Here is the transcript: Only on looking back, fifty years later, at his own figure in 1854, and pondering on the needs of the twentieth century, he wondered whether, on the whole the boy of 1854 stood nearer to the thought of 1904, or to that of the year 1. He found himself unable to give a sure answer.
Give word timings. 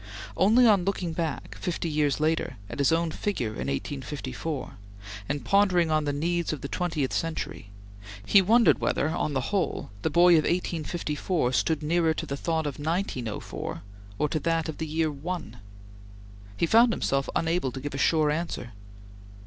Only 0.35 0.65
on 0.65 0.83
looking 0.83 1.13
back, 1.13 1.55
fifty 1.59 1.87
years 1.87 2.19
later, 2.19 2.57
at 2.71 2.79
his 2.79 2.91
own 2.91 3.11
figure 3.11 3.49
in 3.49 3.67
1854, 3.67 4.73
and 5.29 5.45
pondering 5.45 5.91
on 5.91 6.05
the 6.05 6.11
needs 6.11 6.51
of 6.51 6.61
the 6.61 6.67
twentieth 6.67 7.13
century, 7.13 7.69
he 8.25 8.41
wondered 8.41 8.79
whether, 8.79 9.09
on 9.09 9.33
the 9.33 9.51
whole 9.53 9.91
the 10.01 10.09
boy 10.09 10.29
of 10.39 10.43
1854 10.45 11.53
stood 11.53 11.83
nearer 11.83 12.15
to 12.15 12.25
the 12.25 12.35
thought 12.35 12.65
of 12.65 12.79
1904, 12.79 13.83
or 14.17 14.27
to 14.27 14.39
that 14.39 14.67
of 14.67 14.79
the 14.79 14.87
year 14.87 15.11
1. 15.11 15.57
He 16.57 16.65
found 16.65 16.93
himself 16.93 17.29
unable 17.35 17.71
to 17.71 17.79
give 17.79 17.93
a 17.93 17.99
sure 17.99 18.31
answer. 18.31 18.71